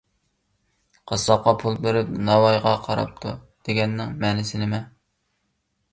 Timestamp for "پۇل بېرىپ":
1.63-2.09